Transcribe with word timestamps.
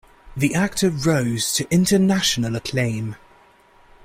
The 0.35 0.55
actor 0.55 0.89
rose 0.89 1.53
to 1.53 1.69
international 1.71 2.55
acclaim. 2.55 3.17